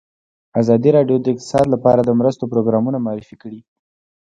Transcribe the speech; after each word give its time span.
ازادي 0.61 0.89
راډیو 0.97 1.17
د 1.21 1.25
اقتصاد 1.33 1.65
لپاره 1.73 2.01
د 2.03 2.09
مرستو 2.19 2.49
پروګرامونه 2.51 2.97
معرفي 3.05 3.35
کړي. 3.43 3.59